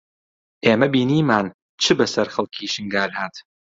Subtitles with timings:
[0.65, 1.45] ئێمە بینیمان
[1.81, 3.35] چ بەسەر خەڵکی شنگال هات